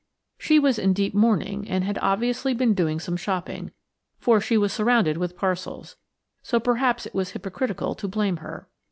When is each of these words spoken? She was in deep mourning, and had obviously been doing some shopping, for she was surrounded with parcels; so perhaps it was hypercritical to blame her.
She 0.39 0.57
was 0.57 0.79
in 0.79 0.93
deep 0.93 1.13
mourning, 1.13 1.69
and 1.69 1.83
had 1.83 1.99
obviously 2.01 2.55
been 2.55 2.73
doing 2.73 2.99
some 2.99 3.15
shopping, 3.15 3.69
for 4.17 4.41
she 4.41 4.57
was 4.57 4.73
surrounded 4.73 5.17
with 5.19 5.37
parcels; 5.37 5.95
so 6.41 6.59
perhaps 6.59 7.05
it 7.05 7.13
was 7.13 7.33
hypercritical 7.33 7.93
to 7.93 8.07
blame 8.07 8.37
her. 8.37 8.67